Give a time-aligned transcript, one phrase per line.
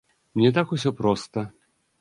[0.43, 1.47] Не так усё проста.